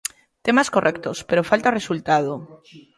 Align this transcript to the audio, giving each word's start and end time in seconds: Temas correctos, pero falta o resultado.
Temas 0.45 0.71
correctos, 0.75 1.17
pero 1.29 1.47
falta 1.49 1.71
o 1.71 1.77
resultado. 1.79 2.33